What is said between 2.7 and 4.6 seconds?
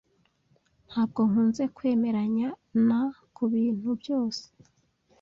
na kubintu byose.